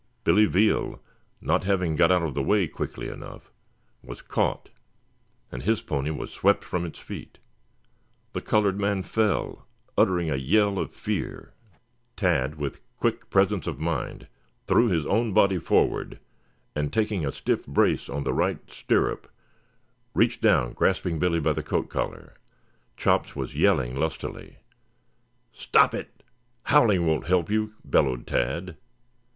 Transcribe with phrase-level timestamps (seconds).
[0.23, 0.99] Billy Veal,
[1.41, 3.51] not having got out of the way quickly enough,
[4.01, 4.69] was caught,
[5.51, 7.37] and his pony was swept from its feet.
[8.33, 11.53] The colored man fell, uttering a yell of fear.
[12.15, 14.25] Tad, with quick presence of mind,
[14.65, 16.19] threw his own body forward
[16.75, 19.29] and taking a stiff brace on the right stirrup
[20.15, 22.33] reached down grasping Billy by the coat collar.
[22.97, 24.57] Chops was yelling lustily.
[25.53, 26.23] "Stop it!
[26.63, 28.77] Howling won't help you!" bellowed Tad.